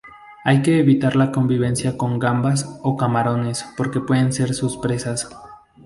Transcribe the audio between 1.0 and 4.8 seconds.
la convivencia con gambas o camarones, porque pueden ser sus